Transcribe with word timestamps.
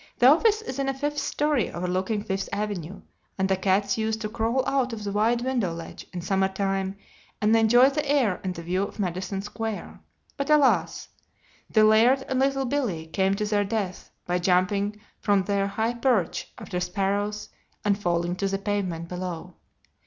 The 0.17 0.25
office 0.25 0.63
is 0.63 0.79
in 0.79 0.89
a 0.89 0.95
fifth 0.95 1.19
story 1.19 1.69
overlooking 1.71 2.23
Fifth 2.23 2.49
Avenue: 2.51 3.03
and 3.37 3.47
the 3.47 3.55
cats 3.55 3.99
used 3.99 4.19
to 4.21 4.29
crawl 4.29 4.63
out 4.67 4.91
on 4.93 4.99
the 5.03 5.11
wide 5.11 5.41
window 5.43 5.71
ledge 5.71 6.07
in 6.11 6.21
summer 6.23 6.47
time 6.47 6.95
and 7.39 7.55
enjoy 7.55 7.87
the 7.91 8.03
air 8.11 8.41
and 8.43 8.55
the 8.55 8.63
view 8.63 8.81
of 8.81 8.97
Madison 8.97 9.43
Square. 9.43 9.99
But 10.37 10.49
alas! 10.49 11.07
The 11.69 11.83
Laird 11.83 12.23
and 12.27 12.39
Little 12.39 12.65
Billee 12.65 13.05
came 13.09 13.35
to 13.35 13.45
their 13.45 13.63
deaths 13.63 14.09
by 14.25 14.39
jumping 14.39 14.99
from 15.19 15.43
their 15.43 15.67
high 15.67 15.93
perch 15.93 16.47
after 16.57 16.79
sparrows 16.79 17.49
and 17.85 17.95
falling 17.95 18.35
to 18.37 18.47
the 18.47 18.57
pavement 18.57 19.07
below. 19.07 19.53